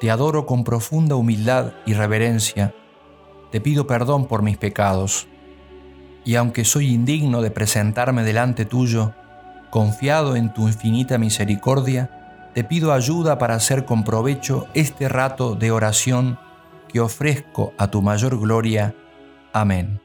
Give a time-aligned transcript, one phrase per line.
[0.00, 2.74] Te adoro con profunda humildad y reverencia.
[3.50, 5.26] Te pido perdón por mis pecados.
[6.24, 9.14] Y aunque soy indigno de presentarme delante tuyo,
[9.70, 15.70] confiado en tu infinita misericordia, te pido ayuda para hacer con provecho este rato de
[15.70, 16.38] oración
[16.88, 18.94] que ofrezco a tu mayor gloria.
[19.52, 20.00] Amén.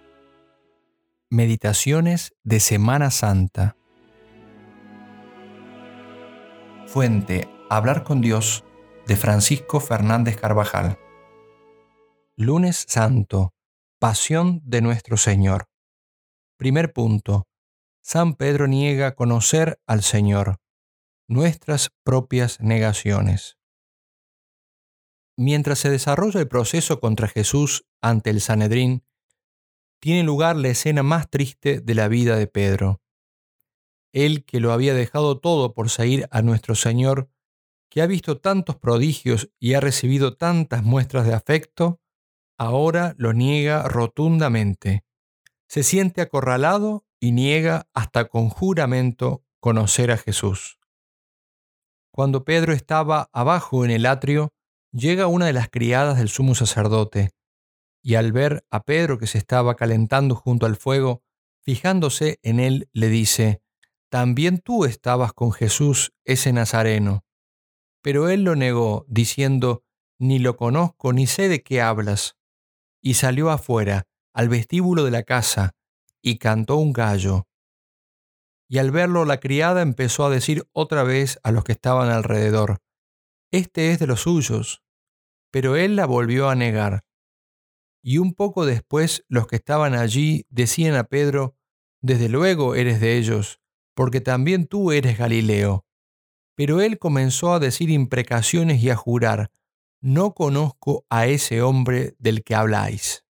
[1.29, 3.75] Meditaciones de Semana Santa.
[6.87, 8.65] Fuente, hablar con Dios
[9.07, 10.97] de Francisco Fernández Carvajal.
[12.37, 13.53] Lunes Santo,
[13.99, 15.67] Pasión de nuestro Señor.
[16.57, 17.47] Primer punto.
[18.03, 20.57] San Pedro niega conocer al Señor,
[21.27, 23.57] nuestras propias negaciones.
[25.37, 29.03] Mientras se desarrolla el proceso contra Jesús ante el Sanedrín,
[29.99, 33.01] tiene lugar la escena más triste de la vida de Pedro.
[34.13, 37.29] Él que lo había dejado todo por seguir a nuestro Señor,
[37.91, 41.99] que ha visto tantos prodigios y ha recibido tantas muestras de afecto,
[42.57, 45.03] ahora lo niega rotundamente.
[45.67, 50.79] Se siente acorralado y niega hasta con juramento conocer a Jesús.
[52.13, 54.53] Cuando Pedro estaba abajo en el atrio,
[54.93, 57.31] llega una de las criadas del sumo sacerdote,
[58.01, 61.23] y al ver a Pedro que se estaba calentando junto al fuego,
[61.61, 63.61] fijándose en él, le dice,
[64.09, 67.25] También tú estabas con Jesús ese Nazareno.
[68.01, 69.83] Pero él lo negó, diciendo,
[70.19, 72.35] Ni lo conozco ni sé de qué hablas.
[73.01, 74.03] Y salió afuera,
[74.33, 75.71] al vestíbulo de la casa,
[76.21, 77.47] y cantó un gallo.
[78.69, 82.77] Y al verlo la criada empezó a decir otra vez a los que estaban alrededor,
[83.51, 84.81] Este es de los suyos.
[85.51, 87.03] Pero él la volvió a negar.
[88.01, 91.55] Y un poco después los que estaban allí decían a Pedro,
[92.01, 93.59] Desde luego eres de ellos,
[93.93, 95.85] porque también tú eres Galileo.
[96.61, 99.49] Pero él comenzó a decir imprecaciones y a jurar,
[99.99, 103.25] no conozco a ese hombre del que habláis.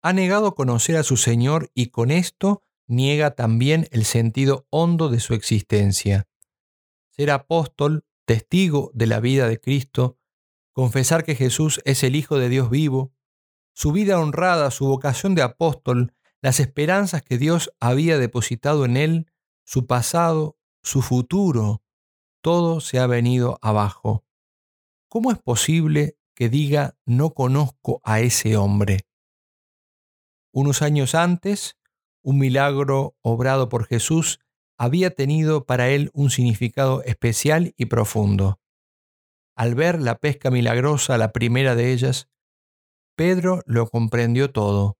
[0.00, 5.20] Ha negado conocer a su Señor y con esto niega también el sentido hondo de
[5.20, 6.26] su existencia.
[7.10, 10.18] Ser apóstol, testigo de la vida de Cristo,
[10.72, 13.12] confesar que Jesús es el Hijo de Dios vivo,
[13.74, 19.30] su vida honrada, su vocación de apóstol, las esperanzas que Dios había depositado en él,
[19.66, 20.55] su pasado,
[20.86, 21.82] su futuro,
[22.40, 24.24] todo se ha venido abajo.
[25.08, 29.00] ¿Cómo es posible que diga no conozco a ese hombre?
[30.52, 31.76] Unos años antes,
[32.22, 34.38] un milagro obrado por Jesús
[34.78, 38.60] había tenido para él un significado especial y profundo.
[39.56, 42.28] Al ver la pesca milagrosa, la primera de ellas,
[43.16, 44.98] Pedro lo comprendió todo.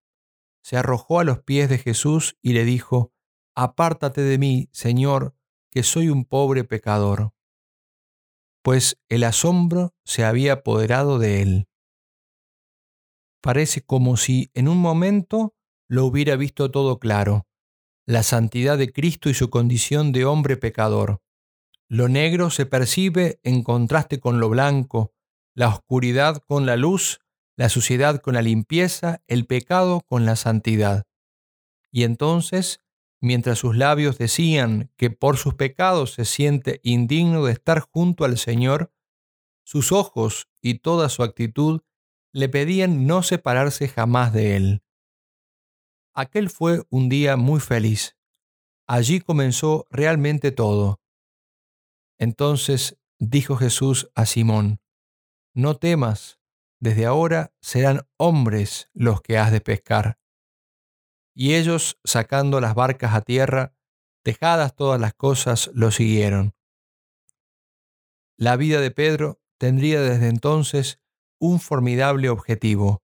[0.64, 3.12] Se arrojó a los pies de Jesús y le dijo,
[3.54, 5.35] Apártate de mí, Señor,
[5.76, 7.34] que soy un pobre pecador,
[8.62, 11.68] pues el asombro se había apoderado de él.
[13.42, 15.54] Parece como si en un momento
[15.86, 17.46] lo hubiera visto todo claro,
[18.06, 21.20] la santidad de Cristo y su condición de hombre pecador.
[21.90, 25.12] Lo negro se percibe en contraste con lo blanco,
[25.54, 27.20] la oscuridad con la luz,
[27.54, 31.04] la suciedad con la limpieza, el pecado con la santidad.
[31.92, 32.80] Y entonces
[33.20, 38.38] mientras sus labios decían que por sus pecados se siente indigno de estar junto al
[38.38, 38.92] Señor,
[39.64, 41.80] sus ojos y toda su actitud
[42.32, 44.82] le pedían no separarse jamás de Él.
[46.12, 48.16] Aquel fue un día muy feliz.
[48.86, 51.00] Allí comenzó realmente todo.
[52.18, 54.80] Entonces dijo Jesús a Simón,
[55.54, 56.38] No temas,
[56.78, 60.18] desde ahora serán hombres los que has de pescar.
[61.38, 63.74] Y ellos, sacando las barcas a tierra,
[64.24, 66.54] dejadas todas las cosas, lo siguieron.
[68.38, 71.00] la vida de Pedro tendría desde entonces
[71.38, 73.02] un formidable objetivo,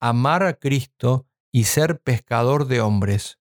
[0.00, 3.38] amar a Cristo y ser pescador de hombres.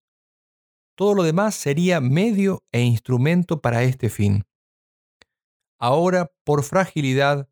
[0.95, 4.45] Todo lo demás sería medio e instrumento para este fin.
[5.79, 7.49] Ahora, por fragilidad,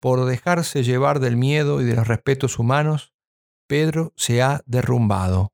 [0.00, 3.12] por dejarse llevar del miedo y de los respetos humanos,
[3.66, 5.52] Pedro se ha derrumbado.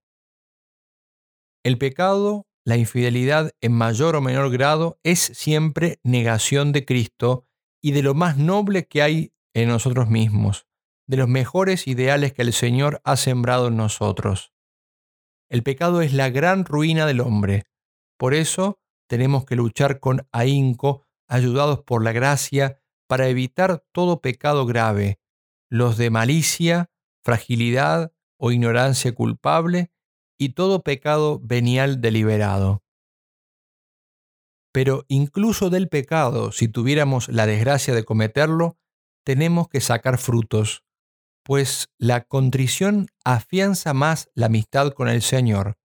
[1.66, 7.44] El pecado, la infidelidad en mayor o menor grado, es siempre negación de Cristo
[7.82, 10.68] y de lo más noble que hay en nosotros mismos,
[11.08, 14.52] de los mejores ideales que el Señor ha sembrado en nosotros.
[15.48, 17.64] El pecado es la gran ruina del hombre.
[18.16, 18.78] Por eso
[19.08, 25.18] tenemos que luchar con ahínco, ayudados por la gracia, para evitar todo pecado grave,
[25.68, 26.92] los de malicia,
[27.24, 29.90] fragilidad o ignorancia culpable
[30.38, 32.82] y todo pecado venial deliberado.
[34.72, 38.76] Pero incluso del pecado, si tuviéramos la desgracia de cometerlo,
[39.24, 40.84] tenemos que sacar frutos,
[41.42, 45.78] pues la contrición afianza más la amistad con el Señor.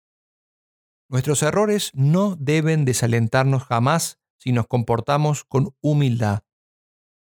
[1.10, 6.44] Nuestros errores no deben desalentarnos jamás si nos comportamos con humildad.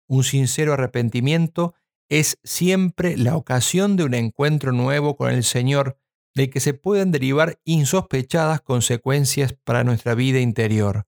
[0.08, 1.74] Un sincero arrepentimiento
[2.10, 5.98] es siempre la ocasión de un encuentro nuevo con el Señor
[6.36, 11.06] del que se pueden derivar insospechadas consecuencias para nuestra vida interior.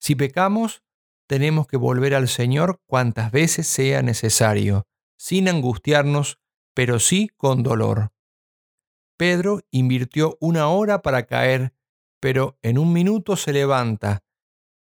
[0.00, 0.82] Si pecamos,
[1.26, 4.86] tenemos que volver al Señor cuantas veces sea necesario
[5.18, 6.38] sin angustiarnos,
[6.74, 8.12] pero sí con dolor.
[9.18, 11.74] Pedro invirtió una hora para caer,
[12.20, 14.22] pero en un minuto se levanta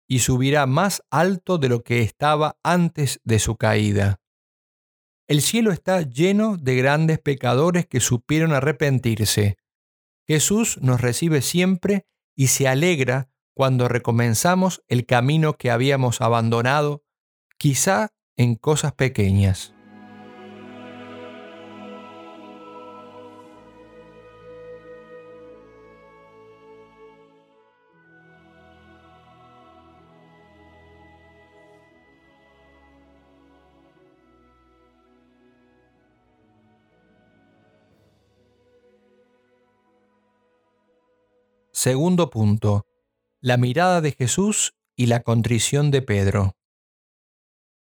[0.08, 4.20] y subirá más alto de lo que estaba antes de su caída.
[5.34, 9.56] El cielo está lleno de grandes pecadores que supieron arrepentirse.
[10.28, 17.02] Jesús nos recibe siempre y se alegra cuando recomenzamos el camino que habíamos abandonado,
[17.58, 19.73] quizá en cosas pequeñas.
[41.84, 42.86] Segundo punto.
[43.42, 46.56] La mirada de Jesús y la contrición de Pedro.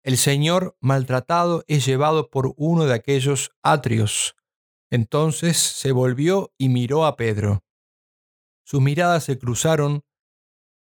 [0.02, 4.34] El Señor maltratado es llevado por uno de aquellos atrios.
[4.90, 7.62] Entonces se volvió y miró a Pedro.
[8.64, 10.02] Sus miradas se cruzaron.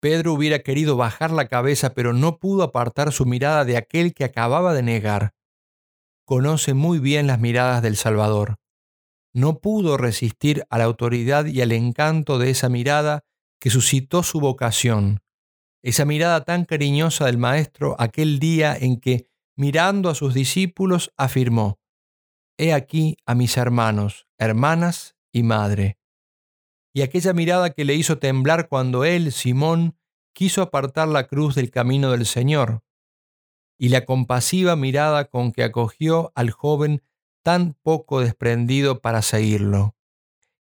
[0.00, 4.24] Pedro hubiera querido bajar la cabeza, pero no pudo apartar su mirada de aquel que
[4.24, 5.34] acababa de negar.
[6.24, 8.56] Conoce muy bien las miradas del Salvador
[9.32, 13.24] no pudo resistir a la autoridad y al encanto de esa mirada
[13.60, 15.20] que suscitó su vocación,
[15.82, 21.78] esa mirada tan cariñosa del Maestro aquel día en que, mirando a sus discípulos, afirmó,
[22.58, 25.98] He aquí a mis hermanos, hermanas y madre.
[26.92, 29.96] Y aquella mirada que le hizo temblar cuando él, Simón,
[30.34, 32.82] quiso apartar la cruz del camino del Señor,
[33.78, 37.02] y la compasiva mirada con que acogió al joven
[37.42, 39.96] tan poco desprendido para seguirlo,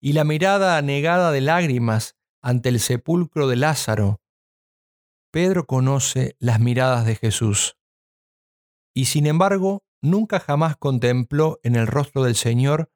[0.01, 4.21] y la mirada anegada de lágrimas ante el sepulcro de Lázaro.
[5.31, 7.77] Pedro conoce las miradas de Jesús,
[8.95, 12.91] y sin embargo nunca jamás contempló en el rostro del Señor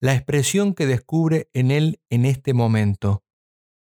[0.00, 3.24] la expresión que descubre en él en este momento.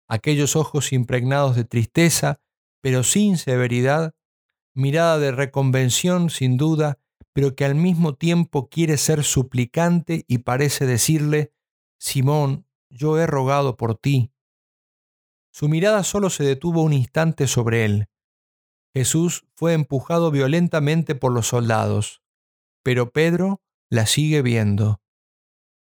[0.08, 2.40] Aquellos ojos impregnados de tristeza,
[2.80, 4.14] pero sin severidad,
[4.74, 6.98] mirada de reconvención sin duda,
[7.36, 11.52] pero que al mismo tiempo quiere ser suplicante y parece decirle,
[11.98, 14.32] Simón, yo he rogado por ti.
[15.52, 18.08] Su mirada solo se detuvo un instante sobre él.
[18.94, 22.22] Jesús fue empujado violentamente por los soldados,
[22.82, 25.02] pero Pedro la sigue viendo.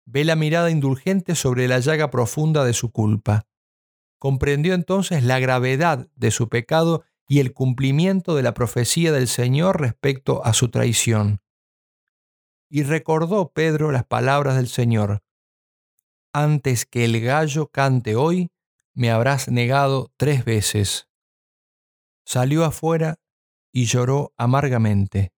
[0.07, 3.47] Ve la mirada indulgente sobre la llaga profunda de su culpa.
[4.19, 9.81] Comprendió entonces la gravedad de su pecado y el cumplimiento de la profecía del Señor
[9.81, 11.41] respecto a su traición.
[12.69, 15.23] Y recordó Pedro las palabras del Señor,
[16.35, 18.51] antes que el gallo cante hoy,
[18.93, 21.09] me habrás negado tres veces.
[22.27, 23.19] Salió afuera
[23.73, 25.33] y lloró amargamente.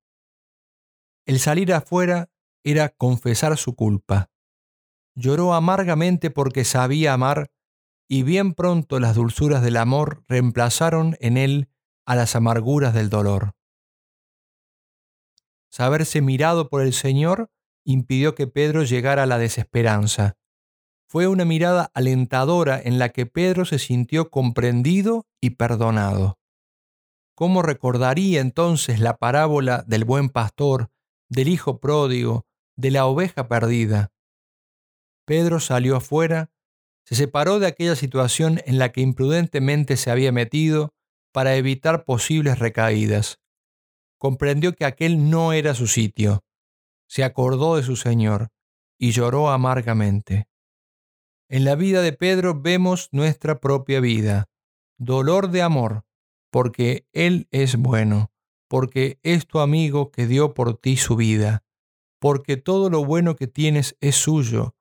[1.27, 2.29] El salir afuera
[2.65, 4.33] era confesar su culpa.
[5.15, 7.53] Lloró amargamente porque sabía amar
[8.09, 11.69] y bien pronto las dulzuras del amor reemplazaron en él
[12.07, 13.53] a las amarguras del dolor.
[15.71, 17.51] Saberse mirado por el Señor
[17.85, 20.37] impidió que Pedro llegara a la desesperanza.
[21.09, 26.39] Fue una mirada alentadora en la que Pedro se sintió comprendido y perdonado.
[27.35, 30.91] ¿cómo recordaría entonces la parábola del buen pastor,
[31.29, 32.47] del hijo pródigo,
[32.77, 34.13] de la oveja perdida?
[35.27, 36.51] Pedro salió afuera,
[37.05, 40.95] se separó de aquella situación en la que imprudentemente se había metido
[41.35, 43.41] para evitar posibles recaídas.
[44.19, 46.45] Comprendió que aquel no era su sitio.
[47.09, 48.51] Se acordó de su Señor
[49.01, 50.47] y lloró amargamente.
[51.49, 54.49] En la vida de Pedro vemos nuestra propia vida,
[54.97, 56.05] dolor de amor,
[56.53, 58.31] porque Él es bueno,
[58.69, 61.65] porque es tu amigo que dio por ti su vida,
[62.21, 64.77] porque todo lo bueno que tienes es suyo,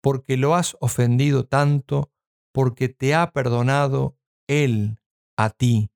[0.00, 2.12] porque lo has ofendido tanto,
[2.52, 4.97] porque te ha perdonado Él
[5.38, 5.92] a ti.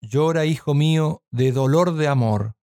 [0.00, 2.54] Llora, hijo mío, de dolor de amor.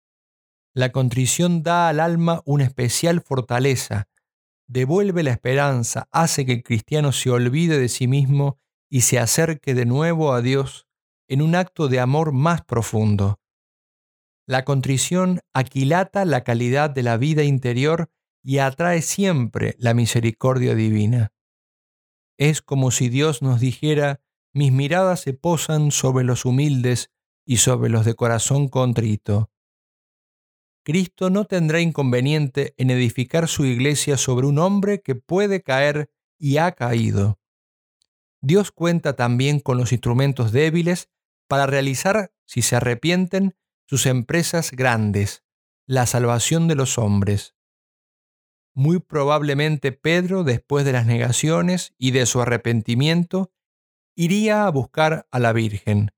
[0.73, 4.07] La contrición da al alma una especial fortaleza,
[4.67, 8.57] devuelve la esperanza, hace que el cristiano se olvide de sí mismo
[8.89, 10.87] y se acerque de nuevo a Dios
[11.27, 13.41] en un acto de amor más profundo.
[14.47, 18.09] La contrición aquilata la calidad de la vida interior
[18.41, 21.33] y atrae siempre la misericordia divina.
[22.37, 24.21] Es como si Dios nos dijera,
[24.55, 27.11] mis miradas se posan sobre los humildes
[27.45, 29.51] y sobre los de corazón contrito.
[30.85, 36.09] Cristo no tendrá inconveniente en edificar su iglesia sobre un hombre que puede caer
[36.39, 37.37] y ha caído.
[38.41, 41.09] Dios cuenta también con los instrumentos débiles
[41.49, 43.57] para realizar, si se arrepienten,
[43.87, 45.43] sus empresas grandes,
[45.85, 47.55] la salvación de los hombres.
[48.73, 53.51] Muy probablemente Pedro, después de las negaciones y de su arrepentimiento,
[54.15, 56.11] iría a buscar a la Virgen.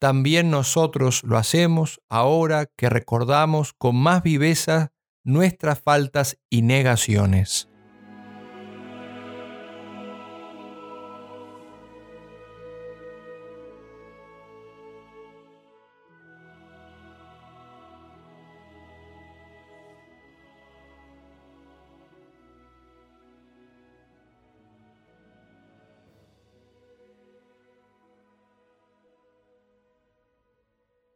[0.00, 4.92] También nosotros lo hacemos ahora que recordamos con más viveza
[5.24, 7.69] nuestras faltas y negaciones.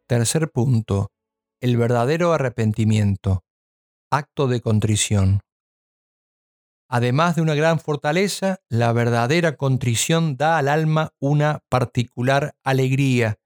[0.06, 1.12] Tercer punto.
[1.62, 3.42] El verdadero arrepentimiento.
[4.10, 5.40] Acto de contrición.
[6.90, 13.38] Además de una gran fortaleza, la verdadera contrición da al alma una particular alegría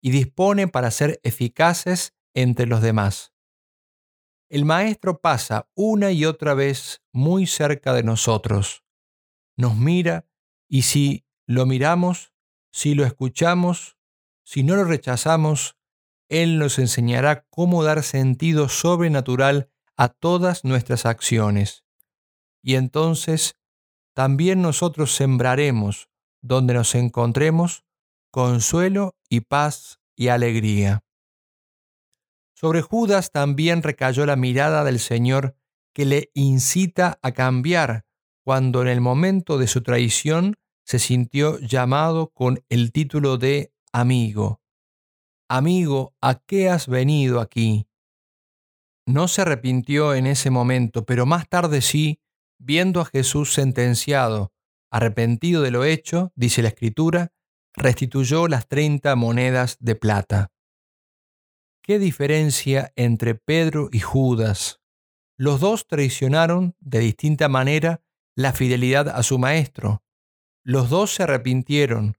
[0.00, 3.32] y dispone para ser eficaces entre los demás.
[4.48, 8.84] El Maestro pasa una y otra vez muy cerca de nosotros.
[9.56, 10.28] Nos mira
[10.68, 12.32] y si lo miramos,
[12.72, 13.96] si lo escuchamos,
[14.44, 15.76] si no lo rechazamos,
[16.42, 21.84] él nos enseñará cómo dar sentido sobrenatural a todas nuestras acciones.
[22.62, 23.56] Y entonces
[24.14, 26.08] también nosotros sembraremos
[26.40, 27.84] donde nos encontremos
[28.30, 31.04] consuelo y paz y alegría.
[32.54, 35.56] Sobre Judas también recayó la mirada del Señor
[35.92, 38.04] que le incita a cambiar
[38.42, 44.63] cuando en el momento de su traición se sintió llamado con el título de amigo.
[45.48, 47.86] Amigo, ¿a qué has venido aquí?
[49.06, 52.20] No se arrepintió en ese momento, pero más tarde sí,
[52.58, 54.52] viendo a Jesús sentenciado,
[54.90, 57.32] arrepentido de lo hecho, dice la Escritura,
[57.74, 60.50] restituyó las treinta monedas de plata.
[61.82, 64.80] ¿Qué diferencia entre Pedro y Judas?
[65.36, 68.02] Los dos traicionaron de distinta manera
[68.34, 70.02] la fidelidad a su maestro.
[70.64, 72.16] Los dos se arrepintieron,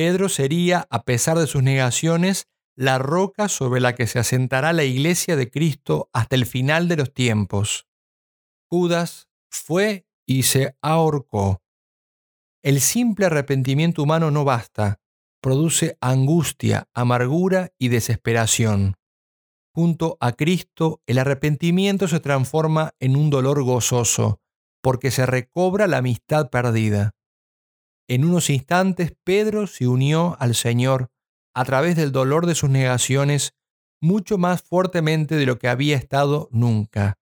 [0.00, 4.84] Pedro sería, a pesar de sus negaciones, la roca sobre la que se asentará la
[4.84, 7.86] iglesia de Cristo hasta el final de los tiempos.
[8.70, 11.60] Judas fue y se ahorcó.
[12.62, 15.02] El simple arrepentimiento humano no basta,
[15.42, 18.94] produce angustia, amargura y desesperación.
[19.74, 24.40] Junto a Cristo, el arrepentimiento se transforma en un dolor gozoso,
[24.80, 27.12] porque se recobra la amistad perdida.
[28.10, 31.12] En unos instantes Pedro se unió al Señor
[31.54, 33.54] a través del dolor de sus negaciones
[34.02, 37.20] mucho más fuertemente de lo que había estado nunca.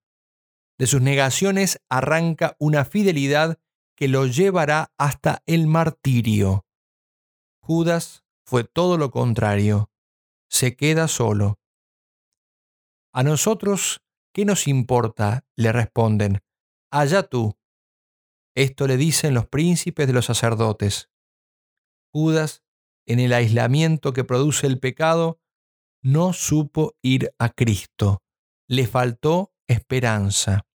[0.78, 3.58] De sus negaciones arranca una fidelidad
[3.96, 6.64] que lo llevará hasta el martirio.
[7.60, 9.90] Judas fue todo lo contrario.
[10.48, 11.58] Se queda solo.
[13.12, 14.00] A nosotros,
[14.32, 15.44] ¿qué nos importa?
[15.54, 16.40] le responden.
[16.90, 17.57] Allá tú.
[18.58, 21.10] Esto le dicen los príncipes de los sacerdotes.
[22.12, 22.64] Judas,
[23.06, 25.38] en el aislamiento que produce el pecado,
[26.02, 28.20] no supo ir a Cristo.
[28.68, 30.66] Le faltó esperanza.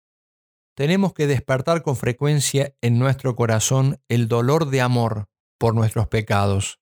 [0.77, 5.27] Tenemos que despertar con frecuencia en nuestro corazón el dolor de amor
[5.59, 6.79] por nuestros pecados.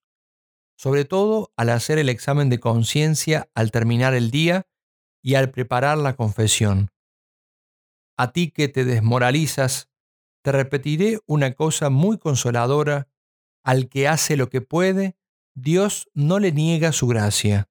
[0.76, 4.66] sobre todo al hacer el examen de conciencia al terminar el día
[5.22, 6.90] y al preparar la confesión.
[8.16, 9.91] A ti que te desmoralizas,
[10.42, 13.08] te repetiré una cosa muy consoladora,
[13.62, 15.16] al que hace lo que puede,
[15.54, 17.68] Dios no le niega su gracia.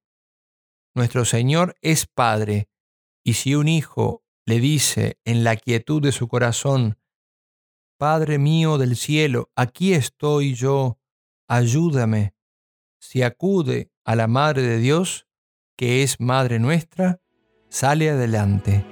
[0.94, 2.68] Nuestro Señor es Padre,
[3.24, 6.98] y si un hijo le dice en la quietud de su corazón,
[7.98, 10.98] Padre mío del cielo, aquí estoy yo,
[11.48, 12.34] ayúdame,
[12.98, 15.28] si acude a la Madre de Dios,
[15.76, 17.20] que es Madre nuestra,
[17.68, 18.91] sale adelante.